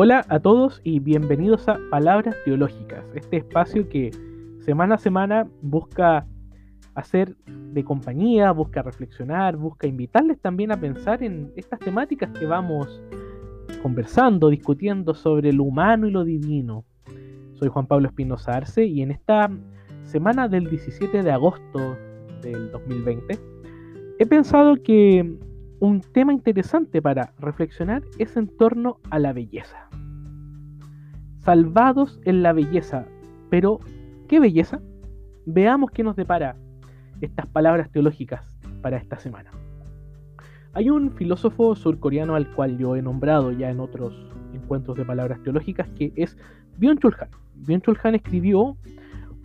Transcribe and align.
Hola 0.00 0.24
a 0.28 0.38
todos 0.38 0.80
y 0.84 1.00
bienvenidos 1.00 1.68
a 1.68 1.76
Palabras 1.90 2.36
Teológicas, 2.44 3.04
este 3.16 3.38
espacio 3.38 3.88
que 3.88 4.12
semana 4.60 4.94
a 4.94 4.98
semana 4.98 5.48
busca 5.60 6.24
hacer 6.94 7.34
de 7.46 7.82
compañía, 7.82 8.52
busca 8.52 8.82
reflexionar, 8.82 9.56
busca 9.56 9.88
invitarles 9.88 10.40
también 10.40 10.70
a 10.70 10.78
pensar 10.78 11.24
en 11.24 11.50
estas 11.56 11.80
temáticas 11.80 12.30
que 12.30 12.46
vamos 12.46 13.02
conversando, 13.82 14.50
discutiendo 14.50 15.14
sobre 15.14 15.52
lo 15.52 15.64
humano 15.64 16.06
y 16.06 16.12
lo 16.12 16.22
divino. 16.22 16.84
Soy 17.54 17.68
Juan 17.68 17.88
Pablo 17.88 18.06
Espinosa 18.06 18.52
Arce 18.52 18.86
y 18.86 19.02
en 19.02 19.10
esta 19.10 19.50
semana 20.04 20.46
del 20.46 20.70
17 20.70 21.24
de 21.24 21.32
agosto 21.32 21.96
del 22.40 22.70
2020 22.70 23.36
he 24.20 24.26
pensado 24.26 24.76
que 24.76 25.40
un 25.80 26.00
tema 26.00 26.32
interesante 26.32 27.00
para 27.00 27.32
reflexionar 27.38 28.02
es 28.18 28.36
en 28.36 28.48
torno 28.48 28.98
a 29.10 29.18
la 29.18 29.32
belleza. 29.32 29.88
Salvados 31.38 32.20
en 32.24 32.42
la 32.42 32.52
belleza, 32.52 33.06
pero 33.48 33.78
¿qué 34.28 34.40
belleza? 34.40 34.80
Veamos 35.46 35.90
qué 35.92 36.02
nos 36.02 36.16
depara 36.16 36.56
estas 37.20 37.46
palabras 37.46 37.90
teológicas 37.90 38.58
para 38.82 38.96
esta 38.96 39.18
semana. 39.18 39.50
Hay 40.74 40.90
un 40.90 41.12
filósofo 41.12 41.74
surcoreano 41.74 42.34
al 42.34 42.52
cual 42.54 42.76
yo 42.76 42.96
he 42.96 43.02
nombrado 43.02 43.52
ya 43.52 43.70
en 43.70 43.80
otros 43.80 44.14
encuentros 44.52 44.96
de 44.96 45.04
palabras 45.04 45.42
teológicas 45.42 45.88
que 45.90 46.12
es 46.16 46.36
Byung-Chul 46.78 47.16
Han. 47.20 47.30
Byung-Chul 47.64 47.98
Han 48.02 48.14
escribió 48.16 48.76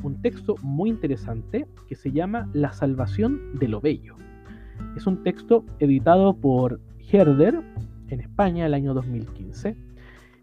un 0.01 0.21
texto 0.21 0.55
muy 0.61 0.89
interesante 0.89 1.65
que 1.87 1.95
se 1.95 2.11
llama 2.11 2.49
La 2.53 2.73
salvación 2.73 3.57
de 3.57 3.67
lo 3.69 3.79
bello. 3.79 4.15
Es 4.95 5.07
un 5.07 5.23
texto 5.23 5.65
editado 5.79 6.35
por 6.35 6.79
Herder 7.11 7.61
en 8.09 8.19
España 8.19 8.65
el 8.65 8.73
año 8.73 8.93
2015. 8.93 9.75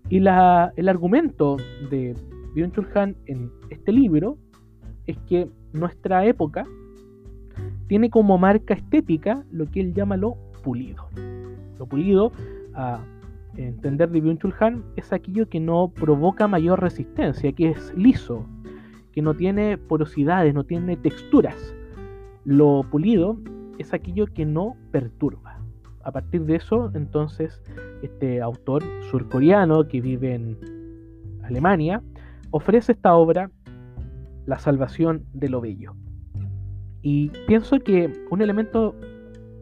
Y 0.08 0.16
el 0.18 0.88
argumento 0.88 1.56
de 1.90 2.16
Byung-Chul 2.54 2.88
Han 2.96 3.16
en 3.26 3.50
este 3.70 3.92
libro 3.92 4.38
es 5.06 5.16
que 5.28 5.48
nuestra 5.72 6.26
época 6.26 6.64
tiene 7.86 8.10
como 8.10 8.38
marca 8.38 8.74
estética 8.74 9.44
lo 9.50 9.66
que 9.66 9.80
él 9.80 9.94
llama 9.94 10.16
lo 10.16 10.36
pulido. 10.62 11.06
Lo 11.78 11.86
pulido, 11.86 12.32
a 12.74 13.04
entender 13.56 14.10
de 14.10 14.22
Byung-Chul 14.22 14.54
Han, 14.60 14.84
es 14.96 15.12
aquello 15.12 15.48
que 15.48 15.60
no 15.60 15.92
provoca 15.94 16.48
mayor 16.48 16.80
resistencia, 16.80 17.52
que 17.52 17.70
es 17.70 17.92
liso, 17.96 18.46
que 19.12 19.22
no 19.22 19.34
tiene 19.34 19.78
porosidades, 19.78 20.54
no 20.54 20.64
tiene 20.64 20.96
texturas. 20.96 21.74
Lo 22.44 22.84
pulido 22.90 23.38
es 23.80 23.94
aquello 23.94 24.26
que 24.26 24.44
no 24.44 24.76
perturba. 24.90 25.58
A 26.02 26.12
partir 26.12 26.44
de 26.44 26.56
eso, 26.56 26.90
entonces, 26.94 27.62
este 28.02 28.40
autor 28.40 28.82
surcoreano 29.10 29.88
que 29.88 30.00
vive 30.00 30.34
en 30.34 30.58
Alemania 31.42 32.02
ofrece 32.50 32.92
esta 32.92 33.14
obra, 33.14 33.50
La 34.46 34.58
salvación 34.58 35.24
de 35.32 35.48
lo 35.48 35.60
bello. 35.60 35.94
Y 37.02 37.28
pienso 37.46 37.78
que 37.78 38.12
un 38.30 38.42
elemento 38.42 38.94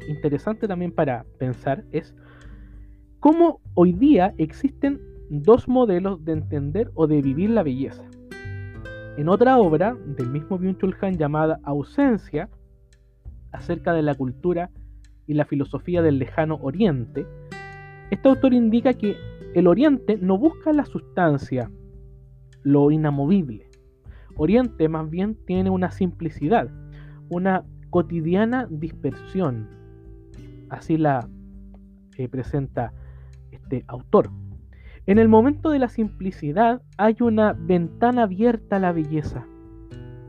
interesante 0.08 0.66
también 0.66 0.92
para 0.92 1.24
pensar 1.38 1.84
es 1.92 2.14
cómo 3.20 3.60
hoy 3.74 3.92
día 3.92 4.34
existen 4.38 5.00
dos 5.28 5.68
modelos 5.68 6.24
de 6.24 6.32
entender 6.32 6.90
o 6.94 7.06
de 7.06 7.20
vivir 7.20 7.50
la 7.50 7.62
belleza. 7.62 8.04
En 9.18 9.28
otra 9.28 9.58
obra 9.58 9.94
del 10.16 10.30
mismo 10.30 10.58
Byung-Chul 10.58 10.96
Han 11.02 11.18
llamada 11.18 11.60
Ausencia, 11.64 12.48
acerca 13.52 13.92
de 13.92 14.02
la 14.02 14.14
cultura 14.14 14.70
y 15.26 15.34
la 15.34 15.44
filosofía 15.44 16.02
del 16.02 16.18
lejano 16.18 16.56
Oriente, 16.62 17.26
este 18.10 18.28
autor 18.28 18.54
indica 18.54 18.94
que 18.94 19.16
el 19.54 19.66
Oriente 19.66 20.18
no 20.18 20.38
busca 20.38 20.72
la 20.72 20.84
sustancia, 20.84 21.70
lo 22.62 22.90
inamovible. 22.90 23.68
Oriente 24.36 24.88
más 24.88 25.10
bien 25.10 25.36
tiene 25.46 25.70
una 25.70 25.90
simplicidad, 25.90 26.68
una 27.28 27.64
cotidiana 27.90 28.66
dispersión. 28.70 29.68
Así 30.70 30.96
la 30.96 31.28
eh, 32.16 32.28
presenta 32.28 32.92
este 33.50 33.84
autor. 33.88 34.30
En 35.06 35.18
el 35.18 35.28
momento 35.28 35.70
de 35.70 35.78
la 35.78 35.88
simplicidad 35.88 36.82
hay 36.98 37.16
una 37.20 37.54
ventana 37.54 38.24
abierta 38.24 38.76
a 38.76 38.80
la 38.80 38.92
belleza. 38.92 39.46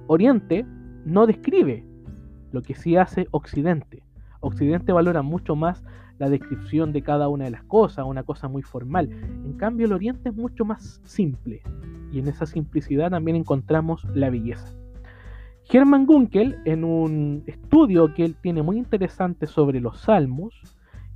Oriente 0.08 0.66
no 1.06 1.28
describe 1.28 1.86
lo 2.52 2.62
que 2.62 2.76
sí 2.76 2.96
hace 2.96 3.28
Occidente. 3.32 4.04
Occidente 4.42 4.94
valora 4.94 5.22
mucho 5.22 5.56
más 5.56 5.84
la 6.18 6.30
descripción 6.30 6.92
de 6.92 7.02
cada 7.02 7.30
una 7.30 7.46
de 7.46 7.52
las 7.52 7.64
cosas, 7.64 8.06
una 8.06 8.24
cosa 8.24 8.48
muy 8.48 8.62
formal. 8.62 9.10
En 9.46 9.54
cambio, 9.54 9.86
el 9.86 9.94
Oriente 9.94 10.30
es 10.30 10.36
mucho 10.36 10.66
más 10.66 11.02
simple 11.04 11.62
y 12.12 12.20
en 12.20 12.28
esa 12.28 12.46
simplicidad 12.46 13.12
también 13.12 13.38
encontramos 13.38 14.04
la 14.14 14.30
belleza. 14.30 14.74
Hermann 15.72 16.06
Gunkel, 16.08 16.58
en 16.66 16.84
un 16.84 17.44
estudio 17.46 18.14
que 18.14 18.26
él 18.26 18.36
tiene 18.42 18.64
muy 18.64 18.78
interesante 18.78 19.46
sobre 19.46 19.80
los 19.80 20.00
salmos, 20.00 20.54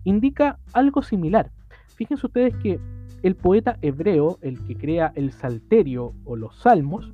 indica 0.04 0.60
algo 0.74 1.02
similar. 1.02 1.52
Fíjense 1.96 2.28
ustedes 2.28 2.56
que 2.58 2.80
el 3.24 3.36
poeta 3.36 3.78
hebreo, 3.82 4.38
el 4.42 4.64
que 4.66 4.76
crea 4.76 5.12
el 5.16 5.32
salterio 5.32 6.14
o 6.24 6.36
los 6.36 6.56
salmos, 6.58 7.12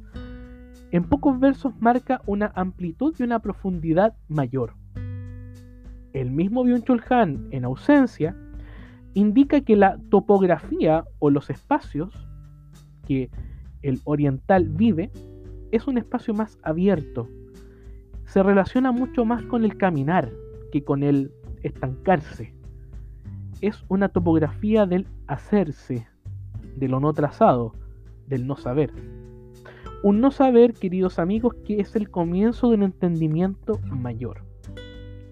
en 0.91 1.03
pocos 1.03 1.39
versos 1.39 1.73
marca 1.79 2.21
una 2.25 2.51
amplitud 2.55 3.13
y 3.19 3.23
una 3.23 3.39
profundidad 3.39 4.15
mayor. 4.27 4.73
El 6.13 6.31
mismo 6.31 6.63
Byung-Chul 6.63 7.03
Han, 7.09 7.47
en 7.51 7.65
ausencia, 7.65 8.35
indica 9.13 9.61
que 9.61 9.75
la 9.75 9.99
topografía 10.09 11.05
o 11.19 11.29
los 11.29 11.49
espacios 11.49 12.27
que 13.05 13.29
el 13.81 13.99
oriental 14.03 14.69
vive 14.69 15.11
es 15.71 15.87
un 15.87 15.97
espacio 15.97 16.33
más 16.33 16.57
abierto. 16.63 17.27
Se 18.25 18.41
relaciona 18.41 18.91
mucho 18.91 19.25
más 19.25 19.43
con 19.43 19.63
el 19.63 19.77
caminar 19.77 20.31
que 20.71 20.83
con 20.83 21.03
el 21.03 21.31
estancarse. 21.63 22.53
Es 23.61 23.83
una 23.87 24.09
topografía 24.09 24.85
del 24.85 25.07
hacerse, 25.27 26.07
de 26.75 26.87
lo 26.87 26.99
no 26.99 27.13
trazado, 27.13 27.73
del 28.27 28.47
no 28.47 28.55
saber. 28.55 28.91
Un 30.01 30.21
no 30.21 30.31
saber, 30.31 30.73
queridos 30.75 31.19
amigos, 31.19 31.55
que 31.65 31.81
es 31.81 31.93
el 31.97 32.09
comienzo 32.09 32.69
de 32.69 32.75
un 32.75 32.83
entendimiento 32.83 33.81
mayor. 33.83 34.45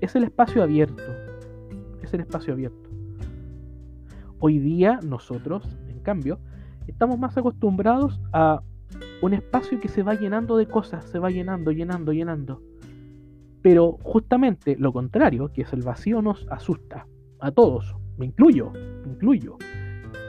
Es 0.01 0.13
el 0.17 0.25
espacio 0.25 0.61
abierto. 0.61 1.03
Es 2.01 2.13
el 2.13 2.19
espacio 2.19 2.51
abierto. 2.51 2.89
Hoy 4.39 4.59
día 4.59 4.99
nosotros, 5.01 5.63
en 5.87 5.99
cambio, 5.99 6.39
estamos 6.85 7.17
más 7.17 7.37
acostumbrados 7.37 8.19
a 8.33 8.61
un 9.21 9.33
espacio 9.33 9.79
que 9.79 9.87
se 9.87 10.03
va 10.03 10.15
llenando 10.15 10.57
de 10.57 10.65
cosas, 10.65 11.05
se 11.05 11.17
va 11.17 11.29
llenando, 11.29 11.71
llenando, 11.71 12.11
llenando. 12.11 12.61
Pero 13.61 13.97
justamente 14.03 14.75
lo 14.77 14.91
contrario, 14.91 15.49
que 15.53 15.61
es 15.61 15.71
el 15.71 15.81
vacío, 15.81 16.21
nos 16.21 16.45
asusta 16.49 17.07
a 17.39 17.51
todos. 17.51 17.95
Me 18.17 18.25
incluyo, 18.25 18.73
incluyo. 19.05 19.57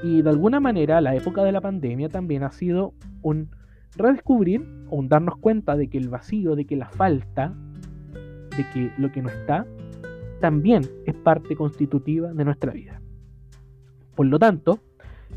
Y 0.05 0.23
de 0.23 0.31
alguna 0.31 0.61
manera 0.61 1.01
la 1.01 1.17
época 1.17 1.43
de 1.43 1.51
la 1.51 1.61
pandemia 1.61 2.09
también 2.09 2.45
ha 2.45 2.53
sido 2.53 2.95
un 3.21 3.51
redescubrir 3.99 4.65
o 4.91 5.03
darnos 5.03 5.37
cuenta 5.37 5.77
de 5.77 5.89
que 5.89 5.99
el 5.99 6.09
vacío, 6.09 6.57
de 6.57 6.65
que 6.65 6.77
la 6.77 6.89
falta, 6.89 7.53
de 8.57 8.65
que 8.73 8.91
lo 8.97 9.13
que 9.13 9.23
no 9.23 9.29
está, 9.29 9.67
también 10.41 10.83
es 11.05 11.15
parte 11.15 11.57
constitutiva 11.57 12.33
de 12.33 12.45
nuestra 12.45 12.73
vida. 12.73 13.01
Por 14.15 14.27
lo 14.27 14.39
tanto, 14.39 14.79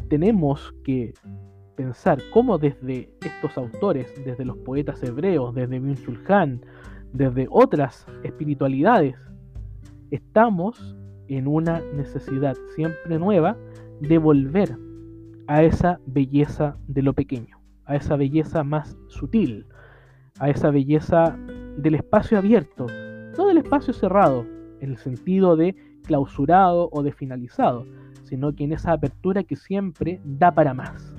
tenemos 0.10 0.74
que 0.84 1.14
pensar 1.76 2.20
cómo 2.32 2.58
desde 2.58 3.10
estos 3.22 3.58
autores, 3.58 4.08
desde 4.26 4.46
los 4.46 4.58
poetas 4.58 5.02
hebreos, 5.04 5.54
desde 5.56 5.82
Byung-Chul 5.82 6.30
Han, 6.30 6.62
desde 7.14 7.48
otras 7.50 8.06
espiritualidades, 8.24 9.16
estamos 10.12 10.96
en 11.28 11.48
una 11.48 11.82
necesidad 11.96 12.56
siempre 12.76 13.18
nueva 13.18 13.58
de 14.02 14.18
volver 14.18 14.78
a 15.48 15.64
esa 15.64 16.00
belleza 16.06 16.78
de 16.88 17.02
lo 17.02 17.14
pequeño 17.14 17.61
a 17.92 17.96
esa 17.98 18.16
belleza 18.16 18.64
más 18.64 18.98
sutil, 19.08 19.66
a 20.40 20.50
esa 20.50 20.72
belleza 20.72 21.38
del 21.78 21.96
espacio 21.96 22.38
abierto, 22.38 22.88
no 23.38 23.48
del 23.48 23.58
espacio 23.58 23.94
cerrado, 23.94 24.46
en 24.80 24.92
el 24.92 24.98
sentido 24.98 25.58
de 25.58 25.76
clausurado 26.06 26.90
o 26.94 27.04
de 27.04 27.12
finalizado, 27.12 27.86
sino 28.24 28.56
que 28.56 28.64
en 28.64 28.72
esa 28.72 28.94
apertura 28.94 29.44
que 29.44 29.58
siempre 29.58 30.22
da 30.24 30.54
para 30.54 30.74
más. 30.74 31.16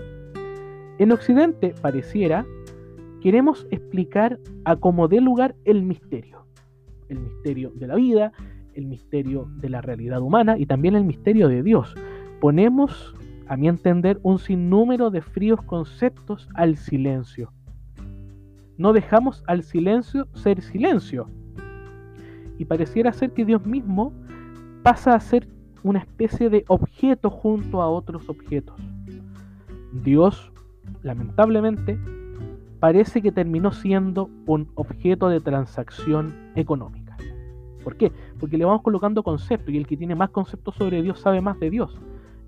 En 0.98 1.12
Occidente, 1.12 1.74
pareciera, 1.82 2.46
queremos 3.20 3.66
explicar 3.70 4.38
a 4.64 4.76
cómo 4.76 5.08
dé 5.08 5.20
lugar 5.20 5.54
el 5.66 5.82
misterio. 5.82 6.46
El 7.10 7.20
misterio 7.20 7.70
de 7.74 7.86
la 7.86 7.96
vida, 7.96 8.32
el 8.72 8.86
misterio 8.86 9.46
de 9.58 9.68
la 9.68 9.82
realidad 9.82 10.22
humana 10.22 10.56
y 10.56 10.64
también 10.64 10.96
el 10.96 11.04
misterio 11.04 11.48
de 11.48 11.62
Dios. 11.62 11.94
Ponemos 12.40 13.14
a 13.52 13.56
mi 13.58 13.68
entender, 13.68 14.18
un 14.22 14.38
sinnúmero 14.38 15.10
de 15.10 15.20
fríos 15.20 15.60
conceptos 15.60 16.48
al 16.54 16.78
silencio. 16.78 17.52
No 18.78 18.94
dejamos 18.94 19.44
al 19.46 19.62
silencio 19.62 20.26
ser 20.32 20.62
silencio. 20.62 21.28
Y 22.56 22.64
pareciera 22.64 23.12
ser 23.12 23.32
que 23.32 23.44
Dios 23.44 23.66
mismo 23.66 24.14
pasa 24.82 25.14
a 25.14 25.20
ser 25.20 25.46
una 25.82 25.98
especie 25.98 26.48
de 26.48 26.64
objeto 26.66 27.28
junto 27.28 27.82
a 27.82 27.90
otros 27.90 28.26
objetos. 28.30 28.74
Dios, 30.02 30.50
lamentablemente, 31.02 31.98
parece 32.80 33.20
que 33.20 33.32
terminó 33.32 33.70
siendo 33.70 34.30
un 34.46 34.70
objeto 34.76 35.28
de 35.28 35.40
transacción 35.40 36.34
económica. 36.54 37.18
¿Por 37.84 37.98
qué? 37.98 38.12
Porque 38.40 38.56
le 38.56 38.64
vamos 38.64 38.80
colocando 38.80 39.22
conceptos 39.22 39.74
y 39.74 39.76
el 39.76 39.86
que 39.86 39.98
tiene 39.98 40.14
más 40.14 40.30
conceptos 40.30 40.74
sobre 40.76 41.02
Dios 41.02 41.20
sabe 41.20 41.42
más 41.42 41.60
de 41.60 41.68
Dios. 41.68 42.00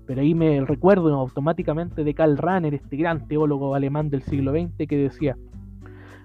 Pero 0.05 0.21
ahí 0.21 0.35
me 0.35 0.61
recuerdo 0.61 1.13
automáticamente 1.15 2.03
de 2.03 2.13
Karl 2.13 2.37
Rahner, 2.37 2.73
este 2.73 2.97
gran 2.97 3.27
teólogo 3.27 3.75
alemán 3.75 4.09
del 4.09 4.21
siglo 4.21 4.51
XX, 4.51 4.87
que 4.87 4.97
decía, 4.97 5.37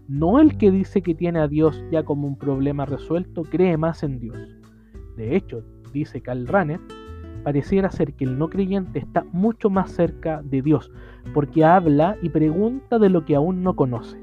no 0.09 0.41
el 0.41 0.59
que 0.59 0.71
dice 0.71 1.03
que 1.03 1.15
tiene 1.15 1.39
a 1.39 1.49
Dios 1.49 1.83
ya 1.91 2.03
como 2.03 2.27
un 2.27 2.37
problema 2.37 2.85
resuelto 2.85 3.43
cree 3.43 3.77
más 3.77 4.03
en 4.03 4.19
Dios. 4.19 4.37
De 5.17 5.37
hecho, 5.37 5.63
dice 5.93 6.21
Karl 6.21 6.47
Rahner, 6.47 6.81
pareciera 7.45 7.91
ser 7.91 8.15
que 8.15 8.25
el 8.25 8.39
no 8.39 8.49
creyente 8.49 8.99
está 8.99 9.25
mucho 9.33 9.71
más 9.71 9.93
cerca 9.93 10.43
de 10.43 10.63
Dios, 10.63 10.91
porque 11.33 11.65
habla 11.65 12.17
y 12.23 12.29
pregunta 12.29 12.99
de 12.99 13.09
lo 13.09 13.25
que 13.25 13.37
aún 13.37 13.63
no 13.63 13.77
conoce. 13.77 14.19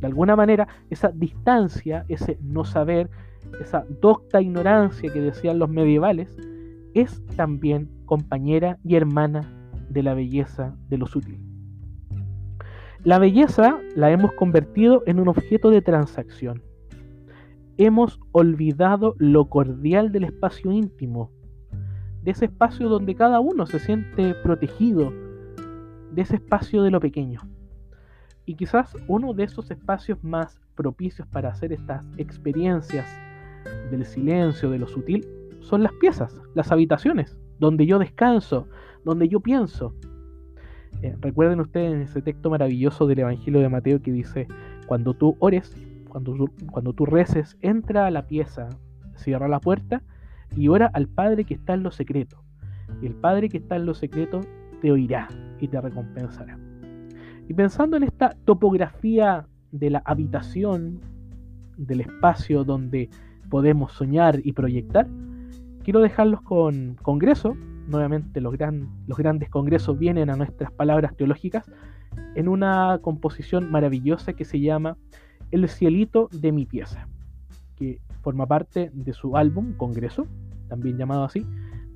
De 0.00 0.06
alguna 0.06 0.36
manera, 0.36 0.68
esa 0.90 1.08
distancia, 1.08 2.04
ese 2.08 2.38
no 2.42 2.64
saber, 2.64 3.08
esa 3.60 3.84
docta 4.00 4.40
ignorancia 4.40 5.12
que 5.12 5.20
decían 5.20 5.58
los 5.58 5.68
medievales, 5.68 6.36
es 6.96 7.22
también 7.36 7.90
compañera 8.06 8.78
y 8.82 8.96
hermana 8.96 9.52
de 9.90 10.02
la 10.02 10.14
belleza 10.14 10.74
de 10.88 10.96
lo 10.96 11.06
sutil. 11.06 11.38
La 13.04 13.18
belleza 13.18 13.78
la 13.94 14.10
hemos 14.10 14.32
convertido 14.32 15.02
en 15.04 15.20
un 15.20 15.28
objeto 15.28 15.68
de 15.68 15.82
transacción. 15.82 16.62
Hemos 17.76 18.18
olvidado 18.32 19.14
lo 19.18 19.50
cordial 19.50 20.10
del 20.10 20.24
espacio 20.24 20.72
íntimo, 20.72 21.30
de 22.22 22.30
ese 22.30 22.46
espacio 22.46 22.88
donde 22.88 23.14
cada 23.14 23.40
uno 23.40 23.66
se 23.66 23.78
siente 23.78 24.34
protegido, 24.42 25.12
de 26.12 26.22
ese 26.22 26.36
espacio 26.36 26.82
de 26.82 26.90
lo 26.90 27.00
pequeño. 27.00 27.42
Y 28.46 28.54
quizás 28.54 28.96
uno 29.06 29.34
de 29.34 29.44
esos 29.44 29.70
espacios 29.70 30.24
más 30.24 30.58
propicios 30.74 31.28
para 31.28 31.50
hacer 31.50 31.74
estas 31.74 32.08
experiencias 32.16 33.06
del 33.90 34.06
silencio, 34.06 34.70
de 34.70 34.78
lo 34.78 34.88
sutil, 34.88 35.26
son 35.66 35.82
las 35.82 35.92
piezas, 35.94 36.40
las 36.54 36.70
habitaciones, 36.70 37.36
donde 37.58 37.86
yo 37.86 37.98
descanso, 37.98 38.68
donde 39.04 39.28
yo 39.28 39.40
pienso. 39.40 39.94
Eh, 41.02 41.14
recuerden 41.20 41.60
ustedes 41.60 42.08
ese 42.08 42.22
texto 42.22 42.50
maravilloso 42.50 43.06
del 43.06 43.18
Evangelio 43.18 43.60
de 43.60 43.68
Mateo 43.68 44.00
que 44.00 44.12
dice, 44.12 44.46
cuando 44.86 45.12
tú 45.12 45.36
ores, 45.40 45.74
cuando 46.08 46.48
cuando 46.70 46.92
tú 46.92 47.04
reces, 47.04 47.58
entra 47.60 48.06
a 48.06 48.10
la 48.10 48.26
pieza, 48.26 48.68
cierra 49.16 49.48
la 49.48 49.60
puerta 49.60 50.02
y 50.54 50.68
ora 50.68 50.90
al 50.94 51.08
Padre 51.08 51.44
que 51.44 51.54
está 51.54 51.74
en 51.74 51.82
lo 51.82 51.90
secreto. 51.90 52.42
Y 53.02 53.06
el 53.06 53.14
Padre 53.14 53.48
que 53.48 53.58
está 53.58 53.76
en 53.76 53.86
lo 53.86 53.94
secreto 53.94 54.40
te 54.80 54.92
oirá 54.92 55.28
y 55.58 55.66
te 55.66 55.80
recompensará. 55.80 56.58
Y 57.48 57.54
pensando 57.54 57.96
en 57.96 58.04
esta 58.04 58.36
topografía 58.44 59.46
de 59.72 59.90
la 59.90 60.02
habitación, 60.04 61.00
del 61.76 62.02
espacio 62.02 62.64
donde 62.64 63.10
podemos 63.50 63.92
soñar 63.92 64.40
y 64.42 64.52
proyectar, 64.52 65.06
quiero 65.86 66.00
dejarlos 66.00 66.42
con 66.42 66.96
Congreso, 67.00 67.56
nuevamente 67.86 68.40
los, 68.40 68.52
los 69.06 69.18
grandes 69.18 69.48
congresos 69.48 69.96
vienen 69.96 70.30
a 70.30 70.34
nuestras 70.34 70.72
palabras 70.72 71.14
teológicas, 71.14 71.70
en 72.34 72.48
una 72.48 72.98
composición 73.02 73.70
maravillosa 73.70 74.32
que 74.32 74.44
se 74.44 74.58
llama 74.58 74.96
El 75.52 75.68
cielito 75.68 76.28
de 76.32 76.50
mi 76.50 76.66
pieza, 76.66 77.06
que 77.76 78.00
forma 78.22 78.46
parte 78.46 78.90
de 78.94 79.12
su 79.12 79.36
álbum 79.36 79.74
Congreso, 79.74 80.26
también 80.66 80.98
llamado 80.98 81.22
así, 81.22 81.46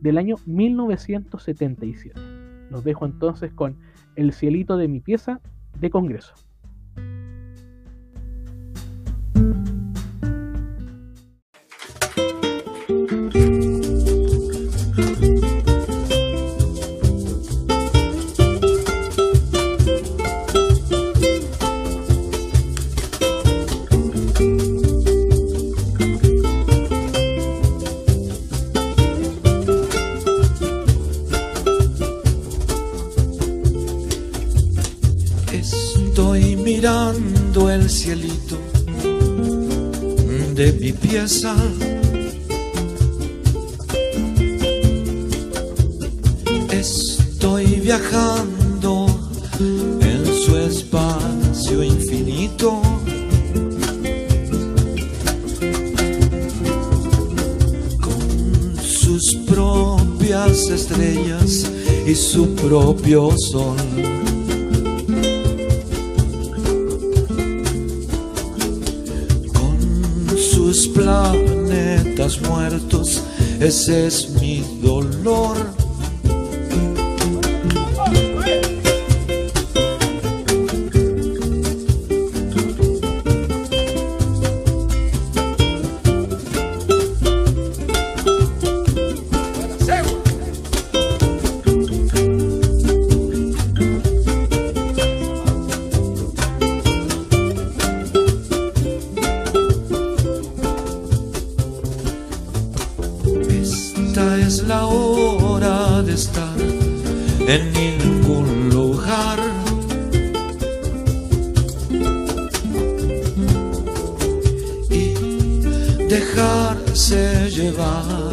del 0.00 0.19
año 0.19 0.37
1977. 0.46 2.20
Los 2.70 2.84
dejo 2.84 3.06
entonces 3.06 3.52
con 3.52 3.76
El 4.14 4.32
cielito 4.32 4.76
de 4.76 4.87
mi 4.87 5.00
pieza 5.00 5.40
de 5.81 5.90
Congreso. 5.90 6.34
Viajando 47.90 49.06
en 49.58 50.25
su 50.25 50.56
espacio 50.56 51.82
infinito. 51.82 52.81
Con 58.00 58.76
sus 58.81 59.34
propias 59.44 60.69
estrellas 60.69 61.69
y 62.06 62.14
su 62.14 62.54
propio 62.54 63.32
sol. 63.37 63.76
planetas 70.94 72.40
muertos, 72.42 73.22
ese 73.58 74.06
es 74.06 74.31
mi 74.40 74.62
dolor. 74.81 75.79
llevar 117.61 118.33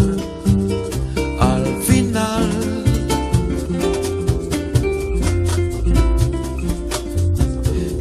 al 1.40 1.66
final. 1.84 2.50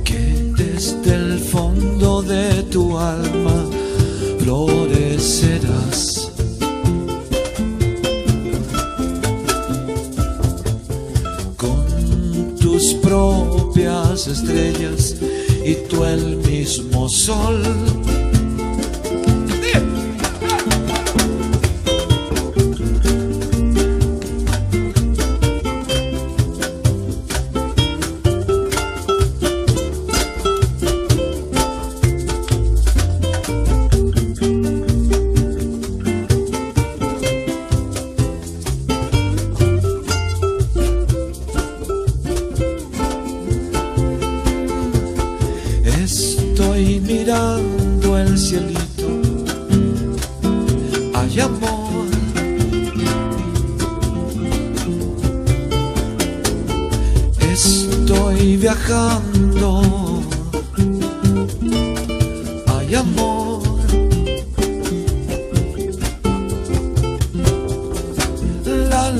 Que 0.04 0.52
desde 0.56 1.14
el 1.14 1.38
fondo 1.38 2.22
de 2.22 2.62
tu 2.74 2.96
alma 2.96 3.58
florecerás. 4.40 6.30
Con 11.56 12.56
tus 12.60 12.94
propias 12.94 14.28
estrellas 14.28 15.16
y 15.64 15.74
tú 15.88 16.04
el 16.04 16.36
mismo 16.36 17.08
sol. 17.08 17.62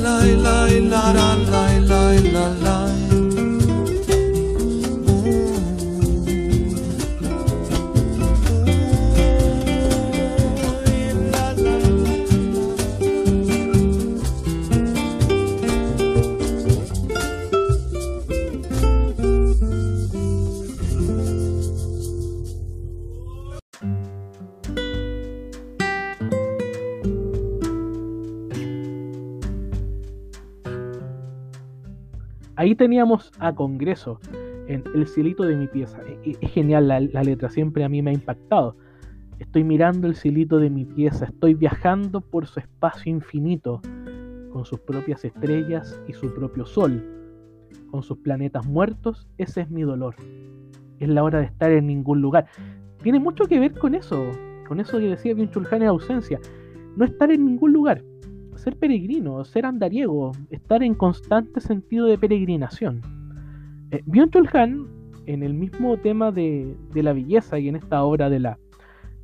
La 0.07 0.25
la 0.45 0.57
la 0.93 1.13
la 1.17 1.35
la 1.51 1.56
Ahí 32.57 32.75
teníamos 32.75 33.31
a 33.39 33.55
Congreso 33.55 34.19
en 34.67 34.83
El 34.95 35.07
cielito 35.07 35.45
de 35.45 35.57
mi 35.57 35.67
pieza. 35.67 36.01
E- 36.07 36.31
e- 36.31 36.37
Es 36.41 36.51
genial 36.51 36.89
la, 36.89 37.01
letra, 37.01 37.51
siempre 37.51 37.85
a 37.85 37.89
mí 37.89 38.01
me 38.01 38.11
ha 38.11 38.15
impactado. 38.15 38.77
Estoy 39.39 39.63
mirando 39.63 40.07
el 40.07 40.17
cielito 40.17 40.59
de 40.59 40.71
mi 40.71 40.87
pieza, 40.87 41.27
estoy 41.27 41.53
viajando 41.53 42.23
por 42.23 42.47
su 42.47 42.59
espacio 42.59 43.13
infinito, 43.13 43.83
con 44.51 44.65
sus 44.65 44.81
propias 44.81 45.23
estrellas 45.27 46.01
y 46.09 46.15
su 46.15 46.33
propio 46.35 46.65
sol, 46.65 47.05
con 47.91 48.03
sus 48.03 48.17
planetas 48.19 48.65
muertos, 48.67 49.29
ese 49.37 49.61
es 49.61 49.71
mi 49.71 49.83
dolor. 49.83 50.15
Es 50.99 51.11
la 51.11 51.23
hora 51.23 51.41
de 51.41 51.45
estar 51.45 51.71
en 51.71 51.87
ningún 51.87 52.23
lugar. 52.23 52.47
Tiene 53.03 53.21
mucho 53.21 53.45
que 53.45 53.61
ver 53.61 53.75
con 53.75 53.95
eso, 53.95 54.31
con 54.67 54.81
eso 54.81 54.99
que 54.99 55.11
decía 55.11 55.35
Byung 55.35 55.67
en 55.73 55.83
ausencia. 55.83 56.41
No 56.97 57.05
estar 57.05 57.31
en 57.31 57.45
ningún 57.45 57.75
lugar, 57.75 58.03
ser 58.66 58.76
peregrino, 58.76 59.44
ser 59.44 59.64
andariego, 59.64 60.32
estar 60.50 60.82
en 60.82 60.96
constante 60.96 61.61
sentido 61.61 62.06
de 62.06 62.18
peregrinación. 62.18 63.00
Eh, 63.92 64.02
en 65.26 65.42
el 65.44 65.54
mismo 65.54 65.96
tema 65.99 66.32
de, 66.32 66.76
la 66.92 67.12
belleza 67.12 67.61
y 67.61 67.68
en 67.68 67.76
esta 67.76 68.02
obra 68.02 68.28
de 68.28 68.40
la 68.40 68.58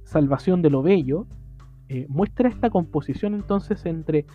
salvación 0.04 0.62
de 0.62 0.70
lo 0.70 0.84
bello, 0.84 1.26
eh, 1.88 2.06
muestra 2.08 2.48
esta 2.48 2.70
composición 2.70 3.34
entonces 3.34 3.84
entre 3.84 4.26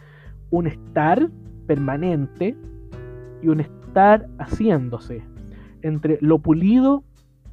un 0.49 0.67
estar 0.67 1.29
permanente 1.67 2.57
y 3.41 3.47
un 3.47 3.61
estar 3.61 4.27
haciéndose, 4.39 5.23
entre 5.83 6.17
lo 6.19 6.39
pulido 6.39 7.05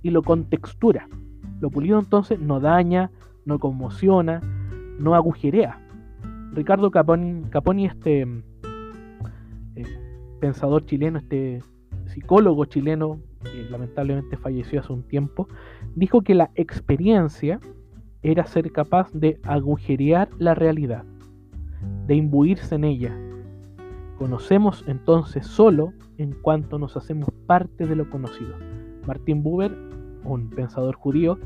y 0.02 0.10
lo 0.10 0.22
contextura. 0.22 1.08
Lo 1.60 1.70
pulido 1.70 2.00
entonces 2.00 2.40
no 2.40 2.58
daña, 2.58 3.12
no 3.44 3.60
conmociona, 3.60 4.40
no 4.98 5.14
agujerea. 5.14 5.83
Ricardo 6.54 6.90
Caponi, 6.90 7.42
Caponi 7.50 7.86
este 7.86 8.22
eh, 8.22 9.84
pensador 10.40 10.86
chileno, 10.86 11.18
este 11.18 11.62
psicólogo 12.06 12.64
chileno, 12.66 13.20
que 13.42 13.68
lamentablemente 13.70 14.36
falleció 14.36 14.80
hace 14.80 14.92
un 14.92 15.02
tiempo, 15.02 15.48
dijo 15.96 16.22
que 16.22 16.34
la 16.34 16.50
experiencia 16.54 17.58
era 18.22 18.46
ser 18.46 18.70
capaz 18.72 19.12
de 19.12 19.40
agujerear 19.42 20.28
la 20.38 20.54
realidad, 20.54 21.04
de 22.06 22.14
imbuirse 22.14 22.76
en 22.76 22.84
ella. 22.84 23.18
Conocemos 24.18 24.84
entonces 24.86 25.46
solo 25.46 25.92
en 26.18 26.32
cuanto 26.40 26.78
nos 26.78 26.96
hacemos 26.96 27.28
parte 27.46 27.86
de 27.86 27.96
lo 27.96 28.08
conocido. 28.08 28.54
Martin 29.06 29.42
Buber, 29.42 29.72
un 30.24 30.50
pensador 30.50 30.94
judío, 30.94 31.38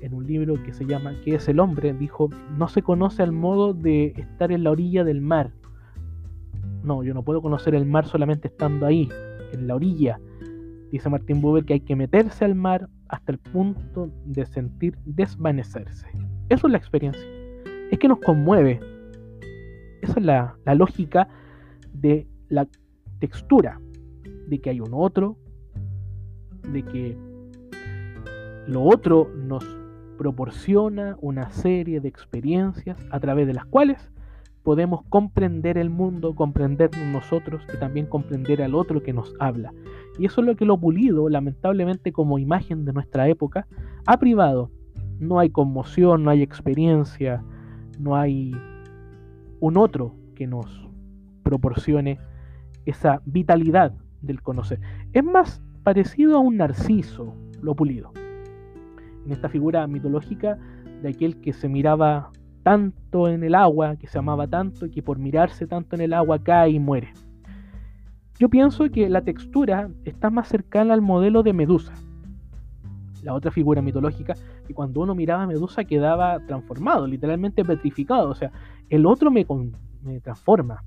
en 0.00 0.14
un 0.14 0.26
libro 0.26 0.62
que 0.62 0.72
se 0.72 0.84
llama 0.84 1.14
¿Qué 1.24 1.34
es 1.34 1.48
el 1.48 1.60
hombre? 1.60 1.92
dijo, 1.92 2.30
no 2.56 2.68
se 2.68 2.82
conoce 2.82 3.22
al 3.22 3.32
modo 3.32 3.74
de 3.74 4.12
estar 4.16 4.52
en 4.52 4.64
la 4.64 4.70
orilla 4.70 5.04
del 5.04 5.20
mar. 5.20 5.52
No, 6.82 7.02
yo 7.02 7.14
no 7.14 7.22
puedo 7.22 7.42
conocer 7.42 7.74
el 7.74 7.86
mar 7.86 8.06
solamente 8.06 8.48
estando 8.48 8.86
ahí, 8.86 9.08
en 9.52 9.66
la 9.66 9.74
orilla. 9.74 10.20
Dice 10.92 11.08
Martin 11.08 11.40
Buber 11.40 11.64
que 11.64 11.74
hay 11.74 11.80
que 11.80 11.96
meterse 11.96 12.44
al 12.44 12.54
mar 12.54 12.88
hasta 13.08 13.32
el 13.32 13.38
punto 13.38 14.10
de 14.24 14.46
sentir 14.46 14.96
desvanecerse. 15.04 16.06
Eso 16.48 16.66
es 16.66 16.70
la 16.70 16.78
experiencia. 16.78 17.26
Es 17.90 17.98
que 17.98 18.08
nos 18.08 18.20
conmueve. 18.20 18.80
Esa 20.02 20.20
es 20.20 20.24
la, 20.24 20.56
la 20.64 20.74
lógica 20.74 21.28
de 21.92 22.26
la 22.48 22.68
textura, 23.18 23.80
de 24.48 24.60
que 24.60 24.70
hay 24.70 24.80
un 24.80 24.90
otro, 24.92 25.36
de 26.72 26.82
que 26.84 27.16
lo 28.66 28.82
otro 28.82 29.30
nos 29.34 29.64
proporciona 30.16 31.16
una 31.20 31.50
serie 31.50 32.00
de 32.00 32.08
experiencias 32.08 32.96
a 33.10 33.20
través 33.20 33.46
de 33.46 33.54
las 33.54 33.66
cuales 33.66 34.10
podemos 34.62 35.04
comprender 35.08 35.78
el 35.78 35.90
mundo, 35.90 36.34
comprendernos 36.34 37.06
nosotros 37.06 37.62
y 37.72 37.78
también 37.78 38.06
comprender 38.06 38.62
al 38.62 38.74
otro 38.74 39.00
que 39.02 39.12
nos 39.12 39.32
habla. 39.38 39.72
Y 40.18 40.26
eso 40.26 40.40
es 40.40 40.46
lo 40.46 40.56
que 40.56 40.64
lo 40.64 40.76
pulido, 40.76 41.28
lamentablemente 41.28 42.12
como 42.12 42.38
imagen 42.40 42.84
de 42.84 42.92
nuestra 42.92 43.28
época, 43.28 43.68
ha 44.06 44.18
privado. 44.18 44.70
No 45.20 45.38
hay 45.38 45.50
conmoción, 45.50 46.24
no 46.24 46.30
hay 46.30 46.42
experiencia, 46.42 47.44
no 48.00 48.16
hay 48.16 48.56
un 49.60 49.76
otro 49.76 50.14
que 50.34 50.48
nos 50.48 50.88
proporcione 51.44 52.18
esa 52.86 53.22
vitalidad 53.24 53.92
del 54.20 54.42
conocer. 54.42 54.80
Es 55.12 55.22
más 55.22 55.62
parecido 55.84 56.36
a 56.36 56.40
un 56.40 56.56
narciso, 56.56 57.36
lo 57.62 57.76
pulido. 57.76 58.10
En 59.26 59.32
esta 59.32 59.48
figura 59.48 59.86
mitológica 59.86 60.56
de 61.02 61.10
aquel 61.10 61.40
que 61.40 61.52
se 61.52 61.68
miraba 61.68 62.30
tanto 62.62 63.28
en 63.28 63.44
el 63.44 63.54
agua, 63.54 63.96
que 63.96 64.06
se 64.06 64.18
amaba 64.18 64.46
tanto 64.46 64.86
y 64.86 64.90
que 64.90 65.02
por 65.02 65.18
mirarse 65.18 65.66
tanto 65.66 65.94
en 65.94 66.02
el 66.02 66.12
agua 66.12 66.38
cae 66.42 66.70
y 66.70 66.78
muere. 66.78 67.12
Yo 68.38 68.48
pienso 68.48 68.90
que 68.90 69.08
la 69.08 69.22
textura 69.22 69.88
está 70.04 70.30
más 70.30 70.48
cercana 70.48 70.94
al 70.94 71.00
modelo 71.00 71.42
de 71.42 71.52
Medusa, 71.52 71.92
la 73.22 73.34
otra 73.34 73.50
figura 73.50 73.82
mitológica, 73.82 74.34
que 74.66 74.74
cuando 74.74 75.00
uno 75.00 75.14
miraba 75.14 75.44
a 75.44 75.46
Medusa 75.46 75.84
quedaba 75.84 76.38
transformado, 76.46 77.06
literalmente 77.06 77.64
petrificado. 77.64 78.30
O 78.30 78.34
sea, 78.34 78.52
el 78.88 79.06
otro 79.06 79.30
me, 79.30 79.46
me 80.02 80.20
transforma, 80.20 80.82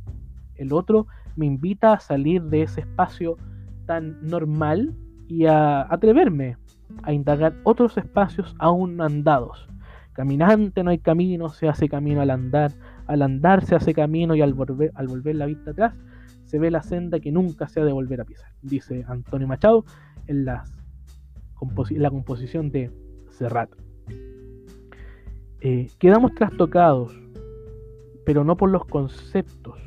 el 0.56 0.74
otro 0.74 1.08
me 1.36 1.46
invita 1.46 1.94
a 1.94 2.00
salir 2.00 2.44
de 2.44 2.64
ese 2.64 2.82
espacio 2.82 3.38
tan 3.86 4.22
normal 4.22 4.94
y 5.28 5.46
a 5.46 5.82
atreverme 5.94 6.58
a 7.04 7.14
indagar 7.14 7.56
otros 7.64 7.98
espacios 7.98 8.56
aún 8.60 9.02
andados. 9.02 9.68
Caminante 10.14 10.84
no 10.84 10.92
hay 10.92 11.00
camino, 11.00 11.50
se 11.50 11.70
hace 11.70 11.88
camino 11.88 12.22
al 12.22 12.30
andar. 12.30 12.72
Al 13.08 13.22
andar 13.22 13.64
se 13.66 13.76
hace 13.76 13.94
camino 13.94 14.36
y 14.36 14.42
al 14.42 14.54
volver, 14.54 14.92
al 14.96 15.08
volver 15.08 15.36
la 15.36 15.46
vista 15.46 15.72
atrás 15.72 15.94
se 16.50 16.58
ve 16.58 16.72
la 16.72 16.82
senda 16.82 17.20
que 17.20 17.32
nunca 17.32 17.68
se 17.68 17.80
ha 17.80 17.86
de 17.86 17.94
volver 17.94 18.22
a 18.22 18.26
pisar, 18.26 18.52
dice 18.64 19.06
Antonio 19.08 19.48
Machado 19.48 19.86
en 20.26 20.46
las 20.46 20.74
la 21.92 22.10
composición 22.10 22.72
de 22.72 22.90
Serrat. 23.30 23.70
Eh, 25.62 25.90
quedamos 26.00 26.34
trastocados, 26.34 27.14
pero 28.26 28.44
no 28.44 28.58
por 28.58 28.72
los 28.72 28.86
conceptos 28.86 29.78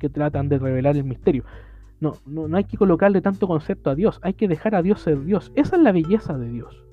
que 0.00 0.08
tratan 0.08 0.48
de 0.48 0.58
revelar 0.58 0.96
el 0.96 1.04
misterio. 1.04 1.44
No, 2.00 2.14
no, 2.26 2.56
hay 2.56 2.64
que 2.64 2.76
colocarle 2.76 3.20
tanto 3.20 3.46
concepto 3.46 3.90
a 3.90 3.94
Dios, 3.94 4.18
hay 4.22 4.34
que 4.34 4.48
dejar 4.48 4.74
a 4.74 4.82
Dios 4.82 5.00
ser 5.00 5.24
Dios. 5.24 5.52
Esa 5.54 5.76
es 5.76 5.82
la 5.82 5.92
belleza 5.92 6.36
de 6.36 6.50
Dios, 6.50 6.84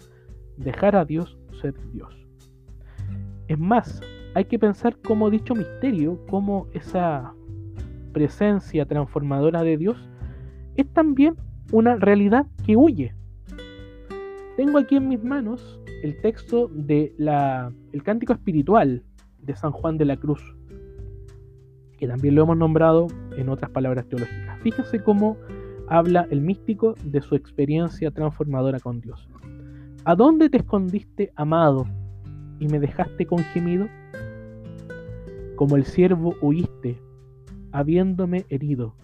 dejar 0.58 0.96
a 0.96 1.06
Dios 1.06 1.38
ser 1.62 1.74
Dios. 1.92 2.16
Es 3.48 3.60
más, 3.60 4.02
hay 4.36 4.46
que 4.46 4.60
pensar 4.60 4.96
como 4.98 5.30
dicho 5.30 5.54
misterio, 5.54 6.24
como 6.30 6.68
esa 6.74 7.34
presencia 8.14 8.86
transformadora 8.86 9.64
de 9.64 9.78
Dios 9.78 10.10
es 10.76 10.88
también 10.94 11.36
una 11.72 11.96
realidad 11.96 12.46
que 12.66 12.76
huye. 12.76 13.14
Tengo 14.58 14.78
aquí 14.78 14.98
en 14.98 15.08
mis 15.08 15.24
manos 15.24 15.80
el 16.04 16.20
texto 16.22 16.70
de 16.74 17.14
la, 17.18 17.72
el 17.94 18.04
cántico 18.04 18.34
espiritual 18.34 19.04
de 19.40 19.56
San 19.56 19.72
Juan 19.72 19.98
de 19.98 20.06
la 20.06 20.18
Cruz, 20.18 20.42
que 21.98 22.08
también 22.08 22.36
lo 22.36 22.44
hemos 22.44 22.58
nombrado 22.58 23.08
en 23.38 23.50
otras 23.50 23.72
palabras 23.72 24.08
teológicas. 24.08 24.51
Fíjense 24.62 25.04
cómo 25.04 25.38
habla 25.88 26.28
el 26.30 26.42
místico 26.42 26.96
de 27.04 27.22
su 27.22 27.36
experiencia 27.36 28.12
transformadora 28.12 28.80
con 28.80 29.02
Dios. 29.02 29.28
¿A 30.06 30.16
dónde 30.16 30.50
te 30.50 30.58
escondiste, 30.58 31.32
amado, 31.36 31.86
y 32.60 32.68
me 32.68 32.80
dejaste 32.80 33.26
con 33.26 33.40
gemido? 33.40 33.88
Como 35.56 35.76
el 35.76 35.86
siervo 35.86 36.36
huiste, 36.42 37.00
habiéndome 37.72 38.46
herido. 38.50 38.96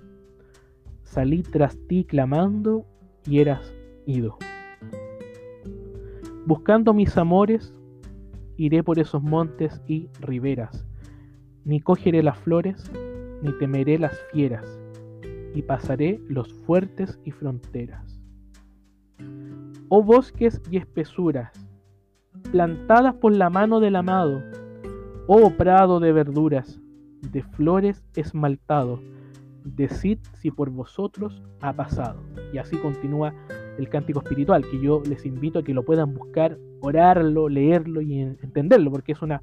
Salí 1.04 1.44
tras 1.44 1.78
ti 1.88 2.04
clamando 2.04 2.86
y 3.26 3.40
eras 3.40 3.74
ido. 4.06 4.38
Buscando 6.46 6.94
mis 6.94 7.18
amores, 7.18 7.74
iré 8.56 8.84
por 8.84 9.00
esos 9.00 9.22
montes 9.22 9.82
y 9.88 10.10
riberas. 10.22 10.88
Ni 11.66 11.82
cogeré 11.82 12.24
las 12.24 12.38
flores, 12.38 12.92
ni 13.42 13.52
temeré 13.60 14.00
las 14.00 14.18
fieras, 14.32 14.80
y 15.54 15.62
pasaré 15.62 16.20
los 16.28 16.54
fuertes 16.66 17.20
y 17.24 17.32
fronteras. 17.32 18.20
oh 19.90 20.04
bosques 20.04 20.62
y 20.70 20.78
espesuras, 20.78 21.52
plantadas 22.52 23.16
por 23.16 23.36
la 23.36 23.50
mano 23.50 23.80
del 23.80 23.96
amado, 23.96 24.42
oh 25.28 25.52
prado 25.52 26.00
de 26.00 26.12
verduras, 26.12 26.80
de 27.22 27.44
flores 27.44 28.04
esmaltado, 28.16 29.02
decid 29.64 30.20
si 30.34 30.52
por 30.52 30.70
vosotros 30.70 31.42
ha 31.62 31.74
pasado. 31.74 32.22
Y 32.54 32.58
así 32.58 32.78
continúa 32.78 33.34
el 33.78 33.90
cántico 33.90 34.20
espiritual, 34.20 34.64
que 34.70 34.80
yo 34.80 35.02
les 35.08 35.26
invito 35.26 35.60
a 35.60 35.64
que 35.64 35.74
lo 35.74 35.84
puedan 35.84 36.14
buscar, 36.14 36.58
orarlo, 36.82 37.50
leerlo 37.50 38.02
y 38.02 38.20
entenderlo, 38.20 38.92
porque 38.92 39.12
es 39.12 39.22
una, 39.22 39.42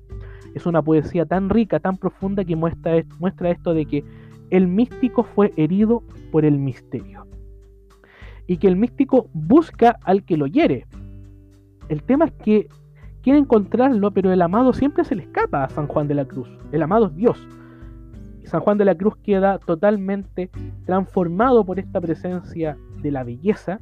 es 0.54 0.66
una 0.66 0.82
poesía 0.82 1.26
tan 1.26 1.50
rica, 1.50 1.80
tan 1.80 1.96
profunda 1.96 2.44
que 2.44 2.56
muestra, 2.56 3.04
muestra 3.18 3.50
esto 3.50 3.75
de 3.75 3.87
que 3.87 4.04
el 4.56 4.68
místico 4.68 5.25
fue 5.25 5.52
herido 5.56 6.04
por 6.30 6.44
el 6.44 6.58
misterio. 6.58 7.26
Y 8.46 8.58
que 8.58 8.68
el 8.68 8.76
místico 8.76 9.28
busca 9.32 9.99
al 10.04 10.23
que 10.25 10.37
lo 10.37 10.46
hiere. 10.46 10.87
El 11.88 12.04
tema 12.04 12.26
es 12.26 12.32
que 12.34 12.68
quiere 13.20 13.40
encontrarlo, 13.40 14.12
pero 14.12 14.32
el 14.32 14.40
amado 14.40 14.73
siempre 14.73 15.04
se 15.04 15.16
le 15.16 15.25
escapa 15.25 15.64
a 15.64 15.68
San 15.70 15.88
Juan 15.88 16.06
de 16.06 16.14
la 16.14 16.25
Cruz. 16.25 16.49
El 16.70 16.82
amado 16.82 17.06
es 17.06 17.16
Dios. 17.16 17.49
San 18.44 18.61
Juan 18.61 18.78
de 18.78 18.84
la 18.84 18.94
Cruz 18.94 19.16
queda 19.25 19.58
totalmente 19.58 20.50
transformado 20.87 21.64
por 21.64 21.80
esta 21.80 22.00
presencia 22.00 22.76
de 23.02 23.11
la 23.11 23.25
belleza 23.25 23.80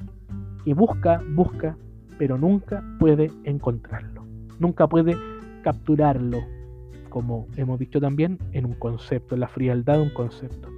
y 0.64 0.72
busca, 0.72 1.20
busca, 1.34 1.76
pero 2.16 2.38
nunca 2.38 2.82
puede 2.98 3.30
encontrarlo. 3.44 4.24
Nunca 4.58 4.86
puede 4.86 5.16
capturarlo, 5.62 6.38
como 7.12 7.46
hemos 7.58 7.78
visto 7.78 8.00
también 8.00 8.38
en 8.52 8.64
un 8.64 8.72
concepto, 8.72 9.34
en 9.34 9.42
la 9.42 9.48
frialdad 9.48 9.98
de 9.98 10.02
un 10.04 10.14
concepto. 10.14 10.70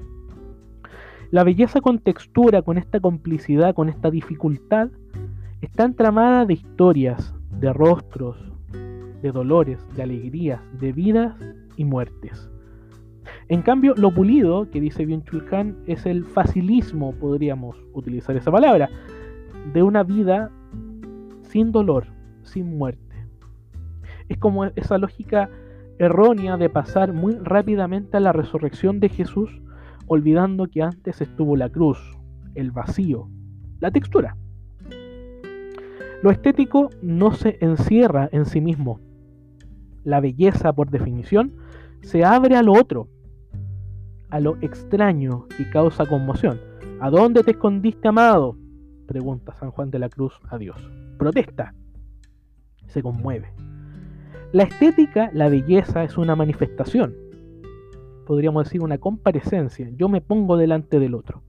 La 1.31 1.45
belleza 1.45 1.81
con 1.81 2.01
textura, 2.01 2.61
con 2.63 2.77
esta 2.77 2.99
complicidad, 2.99 3.73
con 3.73 3.89
esta 3.89 4.11
dificultad, 4.11 4.89
está 5.61 5.85
entramada 5.85 6.45
de 6.45 6.55
historias, 6.55 7.33
de 7.61 7.73
rostros, 7.73 8.37
de 9.23 9.31
dolores, 9.31 9.79
de 9.95 10.03
alegrías, 10.03 10.61
de 10.81 10.93
vidas 10.93 11.37
y 11.77 11.85
muertes. 11.85 12.51
En 13.49 13.63
cambio, 13.63 13.95
lo 13.97 14.13
pulido, 14.13 14.69
que 14.71 14.81
dice 14.81 15.07
bien 15.07 15.23
Chulhan, 15.23 15.77
es 15.87 16.05
el 16.05 16.25
facilismo, 16.25 17.13
podríamos 17.13 17.77
utilizar 17.93 18.37
esa 18.37 18.51
palabra, 18.51 18.91
de 19.73 19.85
una 19.85 20.03
vida 20.03 20.51
sin 21.43 21.71
dolor, 21.71 22.07
sin 22.43 22.77
muerte. 22.77 23.15
Es 24.29 24.37
como 24.39 24.65
esa 24.65 24.99
lógica 24.99 25.49
errónea 25.99 26.57
de 26.57 26.69
pasar 26.69 27.13
muy 27.13 27.37
rápidamente 27.37 28.17
a 28.17 28.21
la 28.21 28.33
resurrección 28.33 29.01
de 29.01 29.09
Jesús, 29.09 29.63
olvidando 30.07 30.69
que 30.69 30.83
antes 30.83 31.21
estuvo 31.21 31.57
la 31.57 31.69
cruz, 31.69 31.99
el 32.55 32.71
vacío, 32.71 33.29
la 33.81 33.91
textura. 33.91 34.37
Lo 36.23 36.31
estético 36.31 36.91
no 37.03 37.33
se 37.33 37.59
encierra 37.61 38.29
en 38.33 38.47
sí 38.47 38.61
mismo. 38.61 39.01
La 40.05 40.21
belleza, 40.21 40.73
por 40.73 40.91
definición, 40.91 41.53
se 42.03 42.25
abre 42.25 42.57
a 42.57 42.63
lo 42.63 42.73
otro, 42.73 43.09
a 44.31 44.41
lo 44.41 44.57
extraño 44.63 45.47
que 45.57 45.69
causa 45.71 46.07
conmoción. 46.07 46.61
¿A 47.01 47.11
dónde 47.11 47.43
te 47.43 47.53
escondiste, 47.53 48.09
amado? 48.09 48.57
Pregunta 49.07 49.55
San 49.55 49.71
Juan 49.71 49.91
de 49.91 49.99
la 49.99 50.09
Cruz 50.09 50.33
a 50.49 50.57
Dios. 50.57 50.77
Protesta. 51.19 51.75
Se 52.87 53.03
conmueve. 53.03 53.53
La 54.55 54.63
estética, 54.63 55.31
la 55.33 55.49
belleza, 55.49 56.05
es 56.05 56.17
una 56.17 56.37
manifestación. 56.37 57.13
Podríamos 58.25 58.63
decir 58.63 58.83
una 58.85 58.99
comparecencia. 58.99 59.91
Yo 59.97 60.09
me 60.09 60.21
pongo 60.21 60.57
delante 60.57 61.01
del 61.01 61.17
otro. 61.17 61.43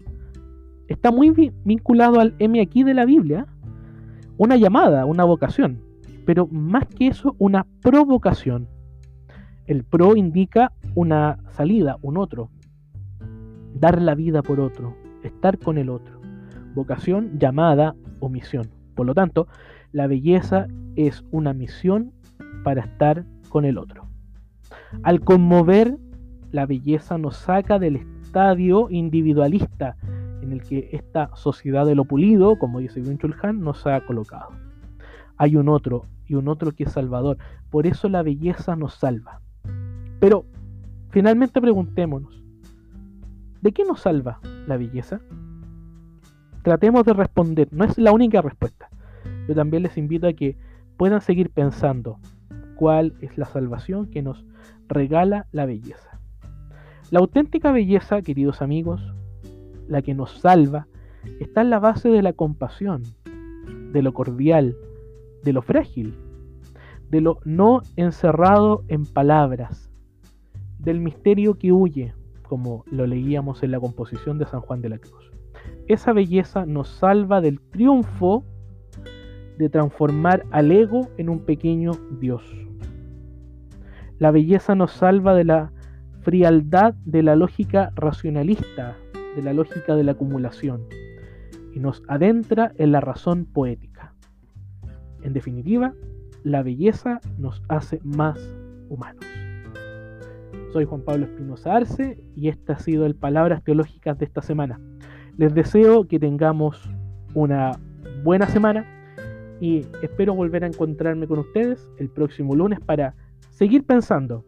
Está 0.88 1.12
muy 1.12 1.30
vinculado 1.64 2.20
al 2.20 2.34
M 2.40 2.60
aquí 2.60 2.84
de 2.84 2.96
la 2.96 3.06
Biblia. 3.06 3.46
Una 4.40 4.56
llamada, 4.56 5.06
una 5.06 5.24
vocación. 5.24 5.84
Pero 6.26 6.48
más 6.48 6.88
que 6.88 7.06
eso, 7.06 7.36
una 7.38 7.68
provocación. 7.84 8.68
El 9.68 9.84
pro 9.84 10.16
indica 10.16 10.72
una 10.96 11.38
salida, 11.52 11.98
un 12.02 12.18
otro. 12.18 12.50
Dar 13.76 14.02
la 14.02 14.16
vida 14.16 14.42
por 14.42 14.60
otro. 14.60 14.96
Estar 15.22 15.60
con 15.60 15.78
el 15.78 15.92
otro 15.92 16.26
vocación, 16.76 17.40
llamada 17.40 17.96
o 18.20 18.30
misión. 18.30 18.68
Por 18.96 19.08
lo 19.08 19.16
tanto, 19.16 19.48
la 19.92 20.08
belleza 20.08 20.68
es 20.96 21.24
una 21.32 21.54
misión 21.54 22.12
para 22.64 22.82
estar 22.82 23.26
con 23.50 23.66
el 23.66 23.78
otro. 23.78 24.08
Al 25.04 25.22
conmover, 25.22 25.98
la 26.52 26.66
belleza 26.66 27.18
nos 27.18 27.38
saca 27.38 27.80
del 27.80 27.98
estadio 27.98 28.88
individualista 28.90 29.96
en 30.42 30.52
el 30.52 30.64
que 30.64 30.90
esta 30.92 31.36
sociedad 31.36 31.86
de 31.86 31.96
lo 31.96 32.06
pulido, 32.06 32.58
como 32.60 32.80
dice 32.80 33.02
Byung 33.02 33.18
Chul 33.18 33.36
nos 33.60 33.86
ha 33.88 34.06
colocado. 34.06 34.50
Hay 35.38 35.56
un 35.56 35.70
otro 35.70 36.06
y 36.28 36.36
un 36.36 36.48
otro 36.48 36.72
que 36.72 36.84
es 36.84 36.92
salvador. 36.92 37.38
Por 37.70 37.88
eso 37.88 38.10
la 38.10 38.24
belleza 38.24 38.76
nos 38.76 38.94
salva. 38.96 39.42
Pero 40.20 40.46
finalmente 41.10 41.60
preguntémonos, 41.60 42.44
¿de 43.62 43.72
qué 43.72 43.84
nos 43.84 44.02
salva 44.02 44.40
la 44.68 44.78
belleza? 44.78 45.20
tratemos 46.66 47.06
de 47.06 47.14
responder. 47.14 47.70
No 47.72 47.86
es 47.86 47.98
la 47.98 48.12
única 48.12 48.42
respuesta. 48.42 48.90
Yo 49.48 49.54
también 49.54 49.84
les 49.84 49.98
invito 49.98 50.28
a 50.28 50.34
que 50.34 50.58
puedan 50.98 51.22
seguir 51.22 51.52
pensando 51.52 52.20
cuál 52.76 53.14
es 53.22 53.38
la 53.38 53.46
salvación 53.46 54.10
que 54.10 54.22
nos 54.22 54.46
regala 54.88 55.48
la 55.52 55.66
belleza. 55.66 56.20
La 57.12 57.20
auténtica 57.20 57.72
belleza, 57.72 58.22
queridos 58.22 58.62
amigos, 58.62 59.14
la 59.88 60.02
que 60.02 60.14
nos 60.14 60.40
salva, 60.40 60.88
está 61.40 61.62
en 61.62 61.70
la 61.70 61.80
base 61.80 62.10
de 62.10 62.22
la 62.22 62.34
compasión, 62.34 63.04
de 63.92 64.02
lo 64.02 64.14
cordial, 64.14 64.76
de 65.44 65.54
lo 65.54 65.62
frágil, 65.62 66.16
de 67.10 67.22
lo 67.22 67.40
no 67.46 67.82
encerrado 67.96 68.84
en 68.88 69.06
palabras, 69.06 69.92
del 70.80 71.00
misterio 71.00 71.56
que 71.56 71.72
huye, 71.72 72.14
como 72.44 72.84
lo 72.92 73.08
leíamos 73.08 73.64
en 73.64 73.72
la 73.72 73.80
composición 73.80 74.38
de 74.38 74.46
San 74.46 74.62
Juan 74.62 74.82
de 74.82 74.90
la 74.90 74.98
Cruz. 74.98 75.32
Esa 75.88 76.14
belleza 76.14 76.66
nos 76.66 76.90
salva 76.90 77.42
del 77.42 77.60
triunfo 77.60 78.44
de 79.58 79.70
transformar 79.70 80.46
al 80.52 80.72
ego 80.72 81.08
en 81.18 81.30
un 81.30 81.40
pequeño 81.40 81.92
Dios. 82.20 82.44
La 84.18 84.32
belleza 84.32 84.76
nos 84.76 84.92
salva 84.92 85.36
de 85.36 85.44
la 85.44 85.72
frialdad 86.22 86.94
de 87.06 87.22
la 87.22 87.36
lógica 87.36 87.92
racionalista, 87.96 88.96
de 89.36 89.42
la 89.44 89.54
lógica 89.54 89.96
de 89.96 90.04
la 90.04 90.14
acumulación, 90.14 90.82
y 91.74 91.80
nos 91.80 92.02
adentra 92.08 92.72
en 92.78 92.94
la 92.94 93.02
razón 93.02 93.46
poética. 93.46 94.14
En 95.22 95.34
definitiva, 95.34 95.94
la 96.44 96.64
belleza 96.64 97.20
nos 97.38 97.62
hace 97.68 98.00
más 98.04 98.40
humanos. 98.90 99.26
Soy 100.72 100.86
Juan 100.86 101.02
Pablo 101.02 101.26
Espinosa 101.26 101.76
Arce 101.76 102.24
y 102.36 102.50
esta 102.50 102.74
ha 102.74 102.80
sido 102.80 103.06
el 103.06 103.16
Palabras 103.16 103.64
Teológicas 103.64 104.18
de 104.18 104.26
esta 104.26 104.42
semana. 104.42 104.80
Les 105.38 105.54
deseo 105.54 106.08
que 106.08 106.20
tengamos 106.20 106.90
una 107.34 107.72
buena 108.24 108.48
semana 108.48 108.86
y 109.60 109.86
espero 110.02 110.34
volver 110.34 110.64
a 110.64 110.68
encontrarme 110.68 111.28
con 111.28 111.40
ustedes 111.40 111.90
el 111.98 112.10
próximo 112.10 112.56
lunes 112.56 112.80
para 112.80 113.14
seguir 113.56 113.86
pensando 113.86 114.46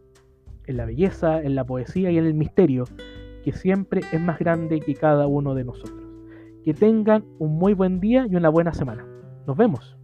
en 0.66 0.76
la 0.76 0.84
belleza, 0.84 1.40
en 1.40 1.54
la 1.54 1.64
poesía 1.64 2.10
y 2.10 2.18
en 2.18 2.26
el 2.26 2.34
misterio 2.34 2.84
que 3.42 3.52
siempre 3.52 4.02
es 4.12 4.20
más 4.20 4.38
grande 4.38 4.80
que 4.80 4.94
cada 4.94 5.26
uno 5.26 5.54
de 5.54 5.64
nosotros. 5.64 6.06
Que 6.64 6.74
tengan 6.74 7.24
un 7.38 7.58
muy 7.58 7.72
buen 7.72 8.00
día 8.00 8.26
y 8.30 8.36
una 8.36 8.50
buena 8.50 8.74
semana. 8.74 9.06
Nos 9.46 9.56
vemos. 9.56 9.96